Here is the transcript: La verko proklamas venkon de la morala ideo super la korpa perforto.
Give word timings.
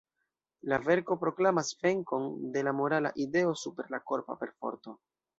La 0.71 0.77
verko 0.85 1.17
proklamas 1.23 1.67
venkon 1.83 2.25
de 2.55 2.63
la 2.67 2.73
morala 2.77 3.11
ideo 3.25 3.51
super 3.65 3.91
la 3.97 3.99
korpa 4.13 4.37
perforto. 4.45 4.95